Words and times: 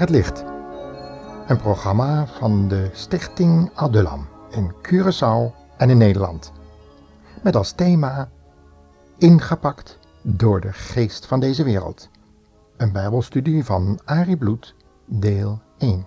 het 0.00 0.10
licht. 0.10 0.44
Een 1.46 1.56
programma 1.56 2.26
van 2.26 2.68
de 2.68 2.90
Stichting 2.92 3.70
Adulam 3.74 4.28
in 4.50 4.72
Curaçao 4.82 5.54
en 5.76 5.90
in 5.90 5.98
Nederland. 5.98 6.52
Met 7.42 7.56
als 7.56 7.72
thema 7.72 8.28
Ingepakt 9.18 9.98
door 10.22 10.60
de 10.60 10.72
geest 10.72 11.26
van 11.26 11.40
deze 11.40 11.64
wereld. 11.64 12.08
Een 12.76 12.92
bijbelstudie 12.92 13.64
van 13.64 14.00
Arie 14.04 14.36
Bloed, 14.36 14.74
deel 15.06 15.60
1. 15.78 16.06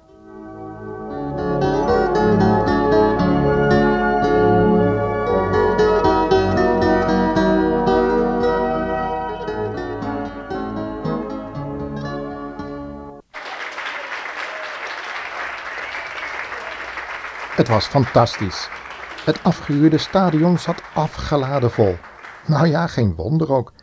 Was 17.74 17.86
fantastisch. 17.86 18.70
Het 19.26 19.44
afgehuurde 19.44 19.98
stadion 19.98 20.58
zat 20.58 20.82
afgeladen 20.94 21.72
vol. 21.72 21.96
Nou 22.46 22.68
ja, 22.68 22.88
geen 22.88 23.16
wonder 23.16 23.54
ook. 23.54 23.74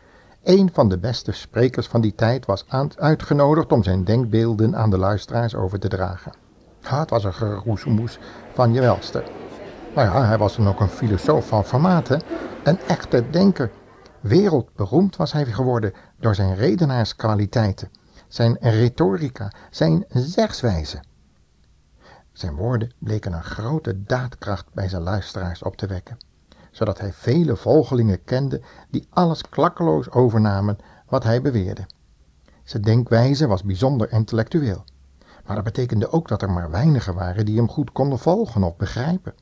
Een 0.43 0.69
van 0.73 0.89
de 0.89 0.97
beste 0.97 1.31
sprekers 1.31 1.87
van 1.87 2.01
die 2.01 2.15
tijd 2.15 2.45
was 2.45 2.65
uitgenodigd 2.95 3.71
om 3.71 3.83
zijn 3.83 4.03
denkbeelden 4.03 4.75
aan 4.75 4.89
de 4.89 4.97
luisteraars 4.97 5.55
over 5.55 5.79
te 5.79 5.87
dragen. 5.87 6.31
Het 6.81 7.09
was 7.09 7.23
een 7.23 7.33
geroezemoes 7.33 8.19
van 8.53 8.73
je 8.73 8.81
welste. 8.81 9.23
Nou 9.95 10.07
ja, 10.07 10.25
hij 10.25 10.37
was 10.37 10.55
dan 10.55 10.67
ook 10.67 10.79
een 10.79 10.89
filosoof 10.89 11.47
van 11.47 11.65
formaten, 11.65 12.21
een 12.63 12.79
echte 12.87 13.29
denker. 13.29 13.71
Wereldberoemd 14.19 15.15
was 15.15 15.31
hij 15.31 15.45
geworden 15.45 15.93
door 16.19 16.35
zijn 16.35 16.55
redenaarskwaliteiten, 16.55 17.91
zijn 18.27 18.57
retorica, 18.59 19.51
zijn 19.69 20.05
zegswijze. 20.09 20.99
Zijn 22.33 22.55
woorden 22.55 22.91
bleken 22.97 23.33
een 23.33 23.43
grote 23.43 24.03
daadkracht 24.03 24.73
bij 24.73 24.89
zijn 24.89 25.01
luisteraars 25.01 25.63
op 25.63 25.75
te 25.75 25.87
wekken, 25.87 26.17
zodat 26.71 26.99
hij 26.99 27.13
vele 27.13 27.55
volgelingen 27.55 28.23
kende 28.23 28.61
die 28.89 29.07
alles 29.09 29.41
klakkeloos 29.49 30.11
overnamen 30.11 30.77
wat 31.07 31.23
hij 31.23 31.41
beweerde. 31.41 31.85
Zijn 32.63 32.81
denkwijze 32.83 33.47
was 33.47 33.63
bijzonder 33.63 34.11
intellectueel, 34.11 34.83
maar 35.45 35.55
dat 35.55 35.63
betekende 35.63 36.11
ook 36.11 36.27
dat 36.27 36.41
er 36.41 36.51
maar 36.51 36.71
weinigen 36.71 37.13
waren 37.13 37.45
die 37.45 37.57
hem 37.57 37.69
goed 37.69 37.91
konden 37.91 38.19
volgen 38.19 38.63
of 38.63 38.75
begrijpen. 38.75 39.33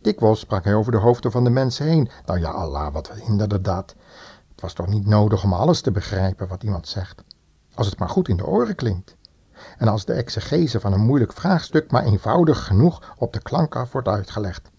Dikwijls 0.00 0.40
sprak 0.40 0.64
hij 0.64 0.74
over 0.74 0.92
de 0.92 0.98
hoofden 0.98 1.30
van 1.30 1.44
de 1.44 1.50
mensen 1.50 1.86
heen. 1.86 2.10
Nou 2.26 2.40
ja, 2.40 2.50
Allah, 2.50 2.92
wat 2.92 3.12
hinderde 3.12 3.60
dat? 3.60 3.94
Het 4.50 4.60
was 4.60 4.72
toch 4.72 4.86
niet 4.86 5.06
nodig 5.06 5.44
om 5.44 5.52
alles 5.52 5.80
te 5.80 5.90
begrijpen 5.90 6.48
wat 6.48 6.62
iemand 6.62 6.88
zegt, 6.88 7.24
als 7.74 7.86
het 7.86 7.98
maar 7.98 8.08
goed 8.08 8.28
in 8.28 8.36
de 8.36 8.46
oren 8.46 8.74
klinkt 8.74 9.16
en 9.78 9.88
als 9.88 10.04
de 10.04 10.12
exegese 10.12 10.80
van 10.80 10.92
een 10.92 11.00
moeilijk 11.00 11.32
vraagstuk 11.32 11.90
maar 11.90 12.04
eenvoudig 12.04 12.64
genoeg 12.64 13.14
op 13.16 13.32
de 13.32 13.42
klank 13.42 13.76
af 13.76 13.92
wordt 13.92 14.08
uitgelegd. 14.08 14.70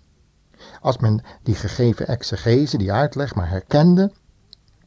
Als 0.82 0.98
men 0.98 1.23
die 1.44 1.56
gegeven 1.56 2.08
exegese, 2.08 2.78
die 2.78 2.92
uitleg, 2.92 3.36
maar 3.36 3.50
herkende, 3.50 4.12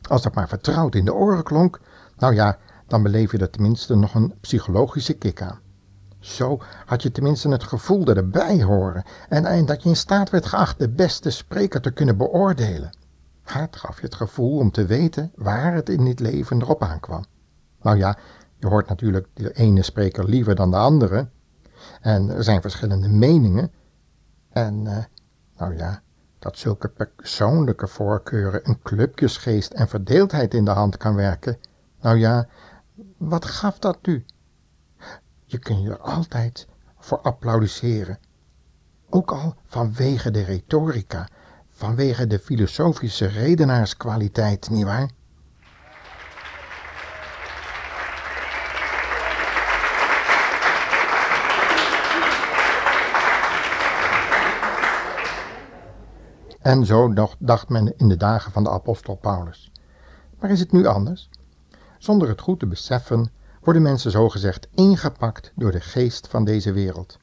als 0.09 0.23
dat 0.23 0.35
maar 0.35 0.49
vertrouwd 0.49 0.95
in 0.95 1.05
de 1.05 1.15
oren 1.15 1.45
klonk, 1.45 1.81
nou 2.17 2.35
ja, 2.35 2.59
dan 2.87 3.03
beleef 3.03 3.33
je 3.33 3.39
er 3.39 3.51
tenminste 3.51 3.95
nog 3.95 4.15
een 4.15 4.35
psychologische 4.41 5.15
kick 5.15 5.43
aan. 5.43 5.61
Zo 6.21 6.59
had 6.87 7.03
je 7.03 7.11
tenminste 7.11 7.49
het 7.49 7.65
gevoel 7.65 8.05
dat 8.05 8.17
erbij 8.17 8.63
horen 8.63 9.05
en, 9.29 9.67
dat 9.67 9.83
je 9.83 9.89
in 9.89 9.97
staat 9.97 10.31
werd 10.31 10.47
geacht 10.47 10.79
de 10.79 10.89
beste 10.89 11.31
spreker 11.31 11.81
te 11.81 11.91
kunnen 11.91 12.17
beoordelen. 12.17 12.97
Het 13.43 13.77
gaf 13.77 13.97
je 13.97 14.05
het 14.05 14.15
gevoel 14.15 14.59
om 14.59 14.71
te 14.71 14.87
weten 14.87 15.33
waar 15.35 15.75
het 15.75 15.89
in 15.89 16.05
dit 16.05 16.21
leven 16.21 16.63
erop 16.63 16.83
aankwam. 16.83 17.25
Nou 17.83 17.97
ja, 17.97 18.19
je 18.57 18.67
hoort 18.67 18.89
natuurlijk 18.89 19.29
de 19.35 19.53
ene 19.53 19.83
spreker 19.83 20.25
liever 20.25 20.55
dan 20.55 20.71
de 20.71 20.77
andere. 20.77 21.29
En 22.01 22.29
er 22.31 22.45
zijn 22.45 22.61
verschillende 22.61 23.09
meningen. 23.09 23.73
En, 24.51 24.85
uh, 24.85 25.05
nou 25.57 25.77
ja, 25.77 26.03
dat 26.39 26.59
zulke 26.59 26.89
persoonlijke 26.89 27.89
voorkeuren 27.89 28.69
een 28.69 28.83
clubjesgeest 28.83 29.73
en 29.73 29.89
verdeeldheid 29.89 30.55
in 30.55 30.65
de 30.65 30.71
hand 30.71 30.97
kan 30.97 31.15
werken. 31.15 31.59
Nou 32.01 32.19
ja, 32.19 32.49
wat 33.17 33.45
gaf 33.45 33.79
dat 33.79 33.99
u? 34.03 34.25
Je 35.45 35.59
kunt 35.59 35.83
je 35.83 35.91
er 35.91 35.99
altijd 35.99 36.67
voor 36.99 37.21
applaudisseren. 37.21 38.19
Ook 39.11 39.33
al 39.33 39.55
vanwege 39.65 40.31
de 40.31 40.43
retorica, 40.43 41.29
vanwege 41.71 42.27
de 42.27 42.39
filosofische 42.39 43.27
redenaarskwaliteit, 43.27 44.71
nietwaar? 44.71 45.11
En 56.65 56.87
zo 56.87 57.13
dacht 57.39 57.69
men 57.69 57.97
in 57.97 58.09
de 58.09 58.17
dagen 58.17 58.53
van 58.53 58.65
de 58.65 58.71
apostel 58.71 59.15
Paulus. 59.15 59.73
Maar 60.39 60.51
is 60.51 60.61
het 60.61 60.73
nu 60.73 60.87
anders? 60.87 61.29
Zonder 61.99 62.29
het 62.29 62.41
goed 62.41 62.59
te 62.59 62.67
beseffen 62.67 63.31
worden 63.61 63.83
mensen 63.83 64.11
zogezegd 64.11 64.69
ingepakt 64.75 65.53
door 65.55 65.73
de 65.73 65.81
geest 65.81 66.29
van 66.29 66.45
deze 66.45 66.73
wereld. 66.73 67.19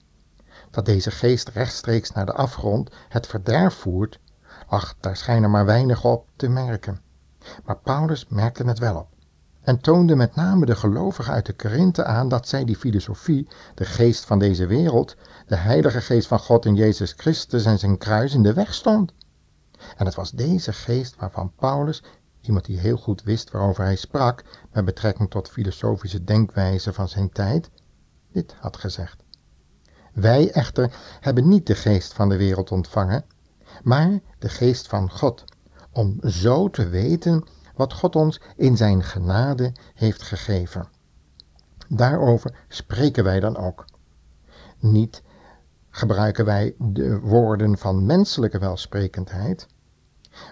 Dat 0.71 0.85
deze 0.85 1.11
geest 1.11 1.49
rechtstreeks 1.49 2.11
naar 2.11 2.25
de 2.25 2.33
afgrond 2.33 2.89
het 3.09 3.27
verderf 3.27 3.73
voert, 3.73 4.19
ach, 4.67 4.95
daar 4.99 5.17
schijnen 5.17 5.51
maar 5.51 5.65
weinig 5.65 6.05
op 6.05 6.27
te 6.35 6.49
merken. 6.49 7.01
Maar 7.65 7.77
Paulus 7.77 8.25
merkte 8.27 8.63
het 8.63 8.79
wel 8.79 8.95
op 8.95 9.07
en 9.61 9.79
toonde 9.79 10.15
met 10.15 10.35
name 10.35 10.65
de 10.65 10.75
gelovigen 10.75 11.33
uit 11.33 11.45
de 11.45 11.53
Korinthe 11.53 12.05
aan 12.05 12.29
dat 12.29 12.47
zij 12.47 12.65
die 12.65 12.75
filosofie, 12.75 13.47
de 13.75 13.85
geest 13.85 14.25
van 14.25 14.39
deze 14.39 14.65
wereld, 14.65 15.15
de 15.47 15.55
heilige 15.55 16.01
geest 16.01 16.27
van 16.27 16.39
God 16.39 16.65
in 16.65 16.75
Jezus 16.75 17.13
Christus 17.17 17.65
en 17.65 17.79
zijn 17.79 17.97
kruis 17.97 18.33
in 18.33 18.43
de 18.43 18.53
weg 18.53 18.73
stond. 18.73 19.13
En 19.97 20.05
het 20.05 20.15
was 20.15 20.31
deze 20.31 20.73
geest 20.73 21.15
waarvan 21.15 21.53
Paulus, 21.55 22.03
iemand 22.41 22.65
die 22.65 22.79
heel 22.79 22.97
goed 22.97 23.23
wist 23.23 23.51
waarover 23.51 23.83
hij 23.83 23.95
sprak 23.95 24.43
met 24.71 24.85
betrekking 24.85 25.29
tot 25.29 25.49
filosofische 25.49 26.23
denkwijze 26.23 26.93
van 26.93 27.07
zijn 27.07 27.31
tijd, 27.31 27.69
dit 28.31 28.55
had 28.59 28.77
gezegd. 28.77 29.23
Wij 30.13 30.51
echter 30.51 30.93
hebben 31.19 31.47
niet 31.47 31.67
de 31.67 31.75
geest 31.75 32.13
van 32.13 32.29
de 32.29 32.37
wereld 32.37 32.71
ontvangen, 32.71 33.25
maar 33.83 34.19
de 34.39 34.49
geest 34.49 34.87
van 34.87 35.11
God, 35.11 35.43
om 35.91 36.19
zo 36.21 36.69
te 36.69 36.87
weten 36.87 37.47
wat 37.75 37.93
God 37.93 38.15
ons 38.15 38.41
in 38.55 38.77
zijn 38.77 39.03
genade 39.03 39.71
heeft 39.93 40.21
gegeven. 40.21 40.87
Daarover 41.87 42.65
spreken 42.67 43.23
wij 43.23 43.39
dan 43.39 43.57
ook. 43.57 43.85
Niet 44.79 45.21
gebruiken 45.91 46.45
wij 46.45 46.75
de 46.77 47.19
woorden 47.19 47.77
van 47.77 48.05
menselijke 48.05 48.59
welsprekendheid, 48.59 49.67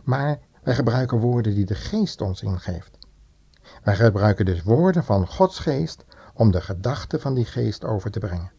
maar 0.04 0.40
wij 0.64 0.76
gebruiken 0.76 1.20
woorden 1.20 1.56
die 1.56 1.66
de 1.66 1.76
geest 1.76 2.22
ons 2.22 2.42
ingeeft. 2.42 2.98
Wij 3.84 3.96
gebruiken 3.96 4.46
dus 4.46 4.64
woorden 4.64 5.04
van 5.04 5.28
Gods 5.28 5.60
geest 5.60 6.06
om 6.34 6.52
de 6.52 6.62
gedachten 6.62 7.22
van 7.22 7.34
die 7.34 7.46
geest 7.46 7.86
over 7.86 8.12
te 8.12 8.20
brengen. 8.20 8.52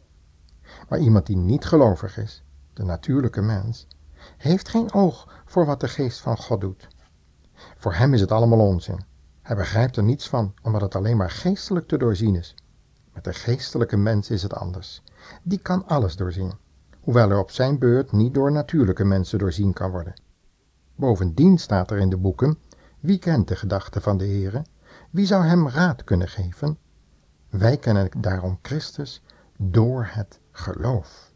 Maar 0.89 0.99
iemand 0.99 1.27
die 1.27 1.37
niet 1.37 1.65
gelovig 1.65 2.19
is, 2.19 2.43
de 2.73 2.85
natuurlijke 2.85 3.41
mens, 3.43 3.87
heeft 4.37 4.69
geen 4.69 4.93
oog 4.93 5.43
voor 5.45 5.67
wat 5.67 5.81
de 5.81 5.89
geest 5.89 6.21
van 6.21 6.37
God 6.37 6.61
doet. 6.61 6.89
Voor 7.77 7.95
hem 7.95 8.15
is 8.15 8.21
het 8.21 8.33
allemaal 8.33 8.67
onzin. 8.67 9.05
Hij 9.43 9.57
begrijpt 9.57 9.97
er 9.97 10.03
niets 10.03 10.29
van, 10.29 10.55
omdat 10.63 10.81
het 10.81 10.95
alleen 10.95 11.17
maar 11.17 11.31
geestelijk 11.31 11.89
te 11.89 11.99
doorzien 11.99 12.37
is. 12.37 12.55
Met 13.13 13.25
de 13.25 13.33
geestelijke 13.33 13.97
mens 13.97 14.31
is 14.31 14.43
het 14.43 14.55
anders. 14.55 15.03
Die 15.43 15.59
kan 15.59 15.87
alles 15.87 16.17
doorzien, 16.17 16.53
hoewel 17.01 17.31
er 17.31 17.39
op 17.39 17.51
zijn 17.51 17.79
beurt 17.79 18.13
niet 18.13 18.35
door 18.35 18.53
natuurlijke 18.53 19.05
mensen 19.05 19.39
doorzien 19.39 19.73
kan 19.73 19.91
worden. 19.91 20.15
Bovendien 20.95 21.59
staat 21.59 21.91
er 21.91 21.99
in 21.99 22.11
de 22.11 22.17
boeken, 22.17 22.59
wie 23.01 23.19
kent 23.19 23.49
de 23.49 23.57
gedachten 23.57 24.03
van 24.03 24.19
de 24.19 24.25
Heere? 24.25 24.65
Wie 25.11 25.27
zou 25.27 25.45
hem 25.45 25.69
raad 25.69 26.05
kunnen 26.05 26.29
geven? 26.29 26.79
Wij 27.49 27.77
kennen 27.77 28.09
daarom 28.19 28.59
Christus 28.63 29.23
door 29.57 30.09
het 30.11 30.41
geloof. 30.53 31.33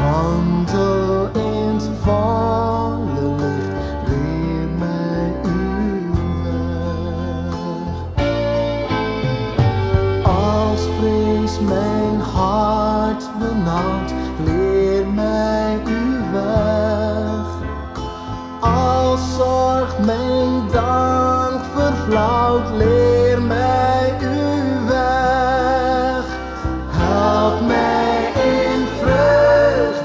Under 0.00 1.30
and 1.38 1.82
far. 2.02 2.69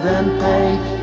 than 0.06 0.40
pay. 0.40 0.95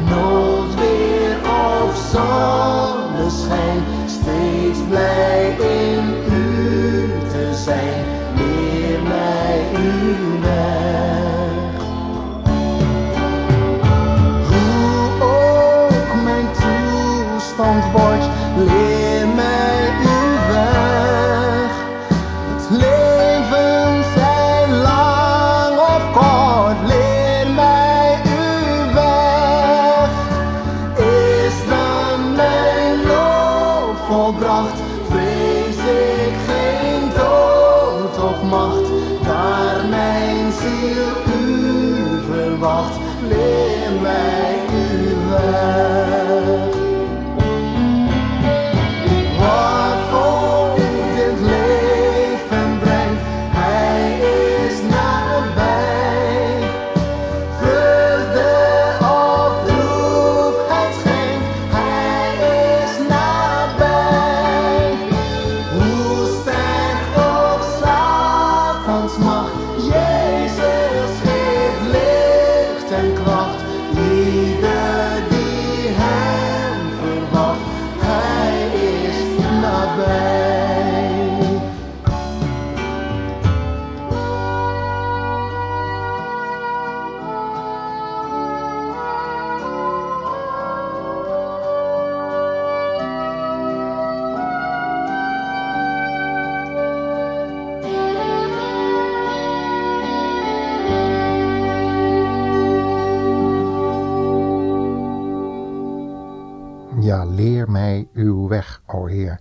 Mij 107.93 108.09
uw 108.13 108.49
weg, 108.49 108.83
o 108.87 109.07
Heer. 109.07 109.41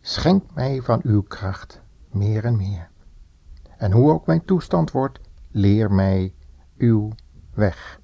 Schenk 0.00 0.54
mij 0.54 0.82
van 0.82 1.00
uw 1.02 1.22
kracht 1.22 1.80
meer 2.10 2.44
en 2.44 2.56
meer. 2.56 2.88
En 3.76 3.92
hoe 3.92 4.12
ook 4.12 4.26
mijn 4.26 4.44
toestand 4.44 4.90
wordt, 4.90 5.20
leer 5.50 5.92
mij 5.92 6.34
uw 6.78 7.10
weg. 7.54 8.00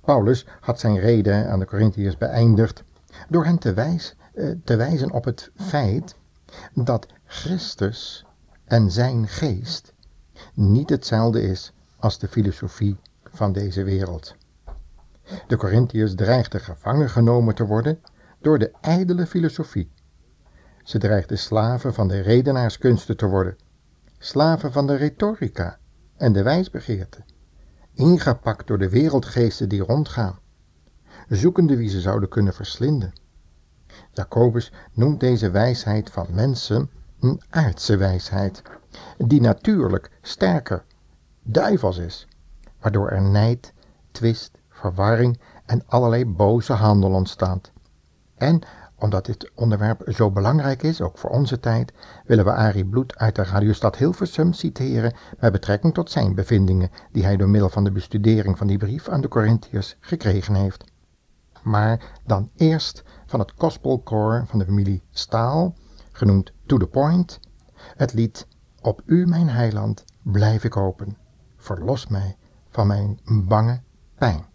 Paulus 0.00 0.46
had 0.60 0.80
zijn 0.80 0.98
reden 0.98 1.50
aan 1.50 1.58
de 1.58 1.66
Corinthiërs 1.66 2.16
beëindigd 2.16 2.84
door 3.28 3.44
hen 3.44 3.58
te, 3.58 3.74
wijs, 3.74 4.16
eh, 4.34 4.50
te 4.64 4.76
wijzen 4.76 5.10
op 5.10 5.24
het 5.24 5.50
feit 5.56 6.16
dat 6.74 7.06
Christus 7.24 8.26
en 8.64 8.90
zijn 8.90 9.28
geest 9.28 9.92
niet 10.54 10.90
hetzelfde 10.90 11.42
is 11.42 11.72
als 11.96 12.18
de 12.18 12.28
filosofie 12.28 12.96
van 13.24 13.52
deze 13.52 13.82
wereld. 13.82 14.36
De 15.46 15.56
Corinthiërs 15.56 16.14
dreigden 16.14 16.60
gevangen 16.60 17.10
genomen 17.10 17.54
te 17.54 17.66
worden 17.66 18.00
door 18.40 18.58
de 18.58 18.72
ijdele 18.80 19.26
filosofie. 19.26 19.92
Ze 20.82 20.98
dreigden 20.98 21.38
slaven 21.38 21.94
van 21.94 22.08
de 22.08 22.20
redenaarskunsten 22.20 23.16
te 23.16 23.26
worden, 23.26 23.56
slaven 24.18 24.72
van 24.72 24.86
de 24.86 24.94
retorica 24.94 25.78
en 26.16 26.32
de 26.32 26.42
wijsbegeerte, 26.42 27.24
ingepakt 27.94 28.66
door 28.66 28.78
de 28.78 28.88
wereldgeesten 28.88 29.68
die 29.68 29.82
rondgaan, 29.82 30.38
zoekende 31.28 31.76
wie 31.76 31.88
ze 31.88 32.00
zouden 32.00 32.28
kunnen 32.28 32.54
verslinden. 32.54 33.12
Jacobus 34.12 34.72
noemt 34.92 35.20
deze 35.20 35.50
wijsheid 35.50 36.10
van 36.10 36.26
mensen 36.30 36.90
een 37.20 37.42
aardse 37.50 37.96
wijsheid, 37.96 38.62
die 39.18 39.40
natuurlijk 39.40 40.10
sterker, 40.22 40.84
duivels 41.42 41.98
is, 41.98 42.28
waardoor 42.80 43.10
er 43.10 43.22
nijd, 43.22 43.72
twist, 44.10 44.57
verwarring 44.78 45.40
en 45.66 45.82
allerlei 45.86 46.26
boze 46.26 46.72
handel 46.72 47.10
ontstaat. 47.10 47.72
En 48.36 48.62
omdat 48.98 49.26
dit 49.26 49.50
onderwerp 49.54 50.02
zo 50.06 50.30
belangrijk 50.30 50.82
is, 50.82 51.00
ook 51.00 51.18
voor 51.18 51.30
onze 51.30 51.60
tijd, 51.60 51.92
willen 52.26 52.44
we 52.44 52.52
Arie 52.52 52.86
Bloed 52.86 53.16
uit 53.16 53.34
de 53.34 53.42
radiostad 53.42 53.96
Hilversum 53.96 54.52
citeren 54.52 55.14
met 55.38 55.52
betrekking 55.52 55.94
tot 55.94 56.10
zijn 56.10 56.34
bevindingen 56.34 56.90
die 57.12 57.24
hij 57.24 57.36
door 57.36 57.48
middel 57.48 57.68
van 57.68 57.84
de 57.84 57.92
bestudering 57.92 58.58
van 58.58 58.66
die 58.66 58.78
brief 58.78 59.08
aan 59.08 59.20
de 59.20 59.28
Corinthiërs 59.28 59.96
gekregen 60.00 60.54
heeft. 60.54 60.84
Maar 61.62 62.20
dan 62.26 62.50
eerst 62.56 63.02
van 63.26 63.38
het 63.40 63.52
gospelkoor 63.56 64.44
van 64.46 64.58
de 64.58 64.64
familie 64.64 65.02
Staal, 65.10 65.74
genoemd 66.12 66.52
To 66.66 66.76
The 66.76 66.86
Point, 66.86 67.40
het 67.96 68.12
lied 68.12 68.46
Op 68.80 69.02
u 69.06 69.26
mijn 69.26 69.48
heiland 69.48 70.04
blijf 70.22 70.64
ik 70.64 70.76
open, 70.76 71.16
verlos 71.56 72.06
mij 72.06 72.36
van 72.70 72.86
mijn 72.86 73.20
bange 73.24 73.80
pijn. 74.14 74.47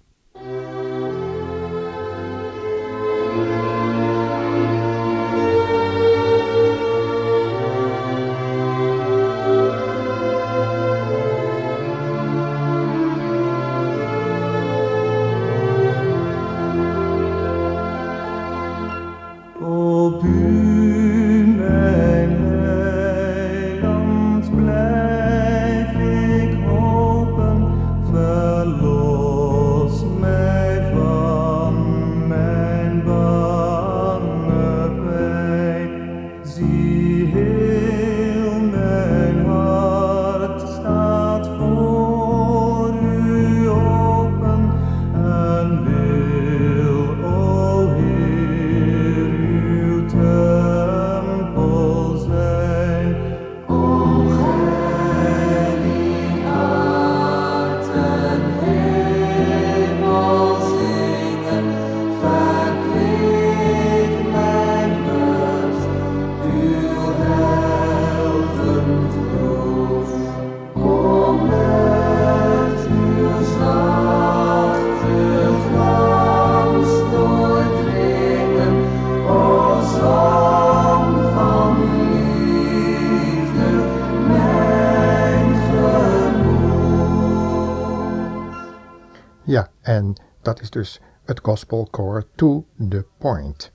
Dus 90.73 91.01
het 91.23 91.39
gospelkoor 91.43 92.25
To 92.35 92.65
The 92.89 93.05
Point. 93.17 93.71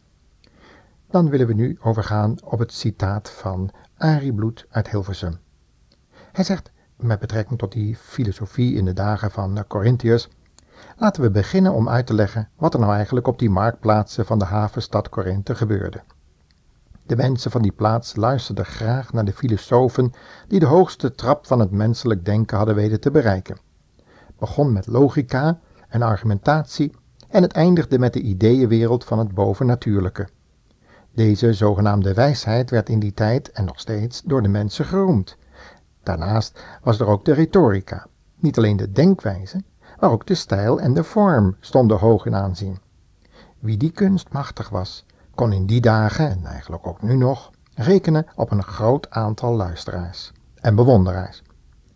Dan 1.11 1.28
willen 1.28 1.47
we 1.47 1.55
nu 1.55 1.78
overgaan 1.83 2.37
op 2.45 2.59
het 2.59 2.73
citaat 2.73 3.31
van 3.31 3.71
Arie 3.97 4.35
Bloed 4.35 4.67
uit 4.71 4.90
Hilversum. 4.90 5.38
Hij 6.33 6.45
zegt, 6.45 6.71
met 6.97 7.19
betrekking 7.19 7.59
tot 7.59 7.73
die 7.73 7.97
filosofie 7.97 8.75
in 8.75 8.85
de 8.85 8.93
dagen 8.93 9.31
van 9.31 9.64
Corinthiërs, 9.67 10.28
Laten 10.97 11.23
we 11.23 11.31
beginnen 11.31 11.73
om 11.73 11.88
uit 11.88 12.07
te 12.07 12.14
leggen 12.14 12.49
wat 12.57 12.75
er 12.75 12.81
nou 12.81 12.93
eigenlijk 12.93 13.26
op 13.26 13.38
die 13.38 13.50
marktplaatsen 13.50 14.26
van 14.26 14.38
de 14.38 14.45
havenstad 14.45 15.09
Korinthe 15.09 15.55
gebeurde. 15.55 16.02
De 17.07 17.17
mensen 17.17 17.50
van 17.50 17.62
die 17.62 17.73
plaats 17.73 18.17
luisterden 18.17 18.64
graag 18.64 19.12
naar 19.12 19.25
de 19.25 19.33
filosofen 19.33 20.12
die 20.49 20.61
de 20.61 20.67
hoogste 20.67 21.14
trap 21.14 21.47
van 21.47 21.61
het 21.61 21.71
menselijk 21.71 22.25
denken 22.25 22.57
hadden 22.57 22.75
weten 22.75 23.00
te 23.00 23.11
bereiken. 23.11 23.59
begon 24.38 24.73
met 24.73 24.87
logica 24.87 25.61
en 25.88 26.02
argumentatie 26.02 26.92
en 27.28 27.42
het 27.42 27.52
eindigde 27.52 27.99
met 27.99 28.12
de 28.12 28.21
ideeënwereld 28.21 29.04
van 29.04 29.18
het 29.18 29.35
bovennatuurlijke. 29.35 30.28
Deze 31.12 31.52
zogenaamde 31.52 32.14
wijsheid 32.14 32.71
werd 32.71 32.88
in 32.88 32.99
die 32.99 33.14
tijd 33.14 33.50
en 33.50 33.64
nog 33.64 33.80
steeds 33.80 34.23
door 34.23 34.42
de 34.42 34.49
mensen 34.49 34.85
geroemd. 34.85 35.37
Daarnaast 36.02 36.64
was 36.83 37.00
er 37.00 37.07
ook 37.07 37.25
de 37.25 37.33
retorica. 37.33 38.07
Niet 38.37 38.59
alleen 38.59 38.76
de 38.76 38.92
denkwijze, 38.92 39.62
maar 40.00 40.11
ook 40.11 40.26
de 40.26 40.35
stijl 40.35 40.80
en 40.80 40.95
de 40.95 41.04
vorm 41.04 41.57
stonden 41.61 41.99
hoog 41.99 42.26
in 42.26 42.35
aanzien. 42.35 42.78
Wie 43.59 43.76
die 43.76 43.90
kunst 43.90 44.33
machtig 44.33 44.68
was, 44.68 45.04
kon 45.35 45.52
in 45.52 45.66
die 45.66 45.80
dagen, 45.80 46.30
en 46.30 46.45
eigenlijk 46.45 46.87
ook 46.87 47.02
nu 47.02 47.16
nog, 47.16 47.50
rekenen 47.75 48.26
op 48.35 48.50
een 48.50 48.62
groot 48.62 49.11
aantal 49.11 49.54
luisteraars 49.54 50.33
en 50.54 50.75
bewonderaars. 50.75 51.42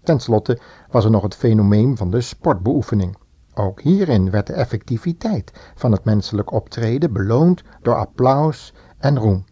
Ten 0.02 0.20
slotte 0.20 0.58
was 0.90 1.04
er 1.04 1.10
nog 1.10 1.22
het 1.22 1.34
fenomeen 1.34 1.96
van 1.96 2.10
de 2.10 2.20
sportbeoefening. 2.20 3.16
Ook 3.54 3.80
hierin 3.80 4.30
werd 4.30 4.46
de 4.46 4.52
effectiviteit 4.52 5.52
van 5.74 5.92
het 5.92 6.04
menselijk 6.04 6.52
optreden 6.52 7.12
beloond 7.12 7.62
door 7.82 7.94
applaus 7.94 8.74
en 8.98 9.18
roem. 9.18 9.44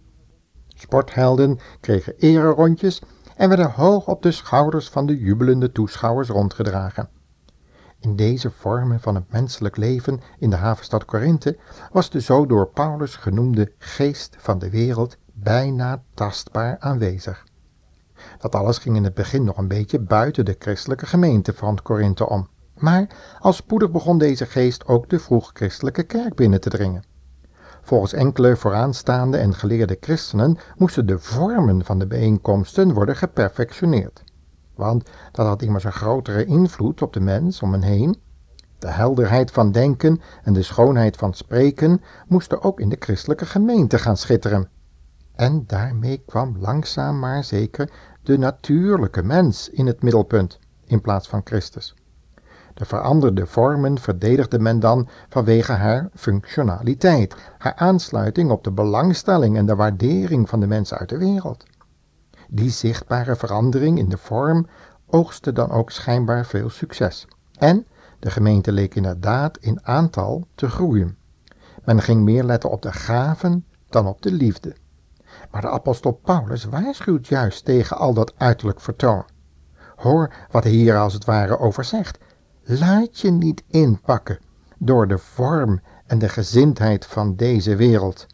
Sporthelden 0.69 1.59
kregen 1.81 2.15
ererondjes 2.17 3.03
en 3.37 3.49
werden 3.49 3.71
hoog 3.71 4.07
op 4.09 4.23
de 4.23 4.31
schouders 4.31 4.89
van 4.89 5.07
de 5.07 5.19
jubelende 5.19 5.73
toeschouwers 5.73 6.29
rondgedragen. 6.29 7.09
In 7.99 8.17
deze 8.17 8.51
vormen 8.51 9.01
van 9.01 9.15
het 9.15 9.33
menselijk 9.33 9.77
leven 9.77 10.21
in 10.39 10.51
de 10.51 10.57
havenstad 10.57 11.05
Korinthe 11.05 11.59
was 11.93 12.11
de 12.11 12.21
zo 12.21 12.47
door 12.47 12.69
Paulus 12.69 13.17
genoemde 13.17 13.73
geest 13.79 14.37
van 14.39 14.59
de 14.59 14.71
wereld 14.71 15.17
bijna 15.33 16.03
tastbaar 16.15 16.79
aanwezig. 16.79 17.47
Dat 18.39 18.55
alles 18.55 18.79
ging 18.79 18.97
in 18.97 19.05
het 19.05 19.15
begin 19.15 19.45
nog 19.45 19.57
een 19.57 19.69
beetje 19.69 19.99
buiten 19.99 20.45
de 20.45 20.57
christelijke 20.59 21.07
gemeente 21.07 21.53
van 21.53 21.79
Korinthe 21.83 22.29
om. 22.29 22.49
Maar 22.81 23.07
al 23.39 23.53
spoedig 23.53 23.91
begon 23.91 24.19
deze 24.19 24.47
geest 24.47 24.87
ook 24.87 25.09
de 25.09 25.19
vroeg-christelijke 25.19 26.03
kerk 26.03 26.35
binnen 26.35 26.61
te 26.61 26.71
dringen. 26.71 27.03
Volgens 27.83 28.13
enkele 28.13 28.57
vooraanstaande 28.57 29.37
en 29.37 29.55
geleerde 29.55 29.97
christenen 30.01 30.59
moesten 30.77 31.07
de 31.07 31.19
vormen 31.19 31.85
van 31.85 31.99
de 31.99 32.07
bijeenkomsten 32.07 32.93
worden 32.93 33.17
geperfectioneerd. 33.17 34.23
Want 34.75 35.11
dat 35.33 35.47
had 35.47 35.63
immers 35.63 35.85
een 35.85 35.93
grotere 35.93 36.45
invloed 36.45 37.03
op 37.03 37.13
de 37.13 37.21
mens 37.21 37.63
om 37.63 37.73
hen 37.73 37.83
heen. 37.83 38.17
De 38.79 38.91
helderheid 38.91 39.51
van 39.51 39.73
denken 39.73 40.21
en 40.43 40.53
de 40.53 40.63
schoonheid 40.63 41.17
van 41.17 41.35
spreken 41.35 42.03
moesten 42.27 42.63
ook 42.63 42.81
in 42.81 42.89
de 42.89 42.97
christelijke 42.99 43.47
gemeente 43.47 43.99
gaan 43.99 44.17
schitteren. 44.17 44.69
En 45.35 45.65
daarmee 45.67 46.23
kwam 46.27 46.57
langzaam 46.59 47.19
maar 47.19 47.45
zeker 47.45 47.91
de 48.23 48.39
natuurlijke 48.39 49.23
mens 49.23 49.69
in 49.69 49.87
het 49.87 50.03
middelpunt 50.03 50.59
in 50.85 51.01
plaats 51.01 51.29
van 51.29 51.41
Christus. 51.45 51.95
De 52.75 52.85
veranderde 52.85 53.47
vormen 53.47 53.99
verdedigde 53.99 54.59
men 54.59 54.81
dan 54.81 55.09
vanwege 55.29 55.73
haar 55.73 56.09
functionaliteit, 56.15 57.35
haar 57.59 57.75
aansluiting 57.75 58.51
op 58.51 58.65
de 58.65 58.73
belangstelling 58.73 59.57
en 59.57 59.67
de 59.67 59.77
waardering 59.77 60.49
van 60.49 60.61
de 60.61 60.67
mensen 60.67 60.99
uit 60.99 61.09
de 61.09 61.19
wereld. 61.19 61.65
Die 62.49 62.71
zichtbare 62.71 63.37
verandering 63.37 63.99
in 63.99 64.09
de 64.09 64.19
vorm 64.19 64.67
oogste 65.07 65.53
dan 65.53 65.71
ook 65.71 65.91
schijnbaar 65.91 66.47
veel 66.47 66.71
succes. 66.71 67.27
En 67.59 67.87
de 68.19 68.31
gemeente 68.31 68.73
leek 68.73 68.95
inderdaad 68.95 69.59
in 69.59 69.87
aantal 69.87 70.47
te 70.55 70.69
groeien. 70.69 71.17
Men 71.85 72.03
ging 72.03 72.23
meer 72.23 72.45
letten 72.45 72.71
op 72.71 72.83
de 72.83 72.93
gaven 72.93 73.67
dan 73.89 74.07
op 74.07 74.23
de 74.23 74.33
liefde. 74.33 74.77
Maar 75.51 75.61
de 75.61 75.71
apostel 75.71 76.13
Paulus 76.13 76.65
waarschuwt 76.65 77.27
juist 77.27 77.65
tegen 77.65 77.97
al 77.97 78.15
dat 78.15 78.35
uiterlijk 78.37 78.81
vertoon. 78.81 79.25
Hoor 79.97 80.33
wat 80.51 80.63
hij 80.63 80.73
hier 80.73 80.99
als 80.99 81.13
het 81.13 81.25
ware 81.25 81.59
over 81.59 81.85
zegt. 81.85 82.19
Laat 82.79 83.21
je 83.21 83.31
niet 83.31 83.63
inpakken 83.67 84.39
door 84.79 85.09
de 85.09 85.19
vorm 85.19 85.81
en 86.07 86.19
de 86.19 86.29
gezindheid 86.29 87.07
van 87.07 87.37
deze 87.37 87.77
wereld. 87.77 88.27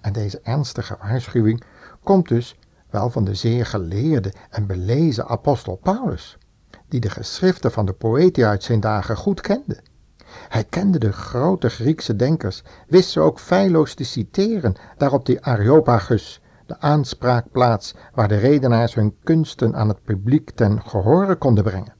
En 0.00 0.12
deze 0.12 0.40
ernstige 0.40 0.96
waarschuwing 1.00 1.62
komt 2.02 2.28
dus 2.28 2.58
wel 2.90 3.10
van 3.10 3.24
de 3.24 3.34
zeer 3.34 3.66
geleerde 3.66 4.32
en 4.50 4.66
belezen 4.66 5.26
apostel 5.26 5.76
Paulus, 5.76 6.38
die 6.88 7.00
de 7.00 7.10
geschriften 7.10 7.72
van 7.72 7.86
de 7.86 7.92
poëten 7.92 8.46
uit 8.46 8.62
zijn 8.62 8.80
dagen 8.80 9.16
goed 9.16 9.40
kende. 9.40 9.80
Hij 10.48 10.64
kende 10.64 10.98
de 10.98 11.12
grote 11.12 11.68
Griekse 11.68 12.16
denkers, 12.16 12.62
wist 12.88 13.10
ze 13.10 13.20
ook 13.20 13.40
feilloos 13.40 13.94
te 13.94 14.04
citeren, 14.04 14.74
daarop 14.96 15.26
de 15.26 15.42
Areopagus, 15.42 16.40
de 16.66 16.80
aanspraakplaats 16.80 17.94
waar 18.14 18.28
de 18.28 18.36
redenaars 18.36 18.94
hun 18.94 19.16
kunsten 19.22 19.76
aan 19.76 19.88
het 19.88 20.02
publiek 20.02 20.50
ten 20.50 20.82
gehore 20.82 21.36
konden 21.36 21.64
brengen. 21.64 21.94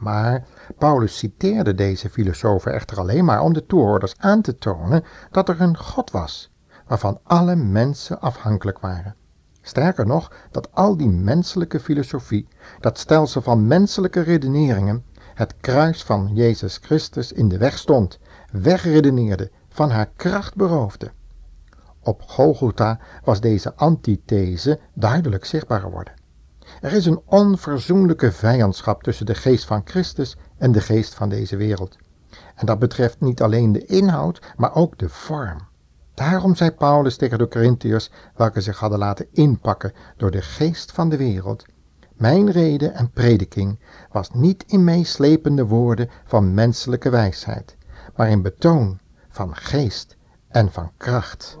Maar 0.00 0.46
Paulus 0.78 1.18
citeerde 1.18 1.74
deze 1.74 2.10
filosofen 2.10 2.72
echter 2.72 2.98
alleen 2.98 3.24
maar 3.24 3.40
om 3.40 3.52
de 3.52 3.66
toehoorders 3.66 4.14
aan 4.18 4.42
te 4.42 4.54
tonen 4.54 5.04
dat 5.30 5.48
er 5.48 5.60
een 5.60 5.76
God 5.76 6.10
was, 6.10 6.50
waarvan 6.86 7.20
alle 7.22 7.56
mensen 7.56 8.20
afhankelijk 8.20 8.78
waren. 8.78 9.14
Sterker 9.62 10.06
nog, 10.06 10.32
dat 10.50 10.68
al 10.72 10.96
die 10.96 11.08
menselijke 11.08 11.80
filosofie, 11.80 12.48
dat 12.80 12.98
stelsel 12.98 13.42
van 13.42 13.66
menselijke 13.66 14.20
redeneringen, 14.20 15.04
het 15.34 15.54
kruis 15.60 16.04
van 16.04 16.30
Jezus 16.34 16.76
Christus 16.82 17.32
in 17.32 17.48
de 17.48 17.58
weg 17.58 17.78
stond, 17.78 18.18
wegredeneerde, 18.52 19.50
van 19.68 19.90
haar 19.90 20.10
kracht 20.16 20.54
beroofde. 20.54 21.10
Op 22.02 22.22
Golgotha 22.22 22.98
was 23.24 23.40
deze 23.40 23.74
antithese 23.74 24.80
duidelijk 24.94 25.44
zichtbaar 25.44 25.80
geworden. 25.80 26.12
Er 26.80 26.92
is 26.92 27.06
een 27.06 27.20
onverzoenlijke 27.24 28.32
vijandschap 28.32 29.02
tussen 29.02 29.26
de 29.26 29.34
geest 29.34 29.64
van 29.64 29.82
Christus 29.84 30.36
en 30.58 30.72
de 30.72 30.80
geest 30.80 31.14
van 31.14 31.28
deze 31.28 31.56
wereld. 31.56 31.96
En 32.54 32.66
dat 32.66 32.78
betreft 32.78 33.20
niet 33.20 33.42
alleen 33.42 33.72
de 33.72 33.86
inhoud, 33.86 34.40
maar 34.56 34.74
ook 34.74 34.98
de 34.98 35.08
vorm. 35.08 35.58
Daarom 36.14 36.54
zei 36.54 36.70
Paulus 36.70 37.16
tegen 37.16 37.38
de 37.38 37.48
Corinthiërs, 37.48 38.10
welke 38.36 38.60
zich 38.60 38.78
hadden 38.78 38.98
laten 38.98 39.26
inpakken 39.32 39.92
door 40.16 40.30
de 40.30 40.42
geest 40.42 40.92
van 40.92 41.08
de 41.08 41.16
wereld, 41.16 41.64
mijn 42.20 42.50
reden 42.50 42.94
en 42.94 43.10
prediking 43.10 43.78
was 44.12 44.30
niet 44.30 44.64
in 44.66 44.84
meeslepende 44.84 45.66
woorden 45.66 46.10
van 46.24 46.54
menselijke 46.54 47.10
wijsheid, 47.10 47.76
maar 48.16 48.28
in 48.28 48.42
betoon 48.42 48.98
van 49.28 49.56
geest 49.56 50.16
en 50.48 50.72
van 50.72 50.90
kracht. 50.96 51.58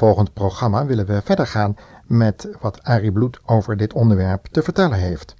Volgend 0.00 0.32
programma 0.32 0.86
willen 0.86 1.06
we 1.06 1.20
verder 1.24 1.46
gaan 1.46 1.76
met 2.06 2.48
wat 2.60 2.82
Arie 2.82 3.12
Bloed 3.12 3.40
over 3.46 3.76
dit 3.76 3.92
onderwerp 3.92 4.46
te 4.46 4.62
vertellen 4.62 4.98
heeft. 4.98 5.34